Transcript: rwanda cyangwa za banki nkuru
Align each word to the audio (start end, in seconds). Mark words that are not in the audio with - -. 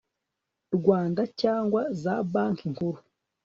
rwanda 0.77 1.21
cyangwa 1.41 1.81
za 2.01 2.13
banki 2.31 2.65
nkuru 2.73 2.99